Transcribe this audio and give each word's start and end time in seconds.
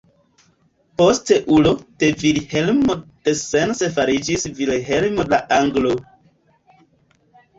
Posteulo 0.99 1.73
de 2.03 2.07
Vilhelmo 2.21 2.95
de 3.29 3.35
Sens 3.41 3.83
fariĝis 3.97 4.45
Vilhelmo 4.61 5.27
la 5.35 5.43
Anglo. 5.59 5.93